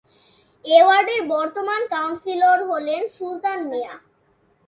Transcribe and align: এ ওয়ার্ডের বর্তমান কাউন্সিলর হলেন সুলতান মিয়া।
এ 0.65 0.77
ওয়ার্ডের 0.85 1.21
বর্তমান 1.27 1.81
কাউন্সিলর 1.93 2.59
হলেন 2.69 3.01
সুলতান 3.15 3.59
মিয়া। 3.69 3.93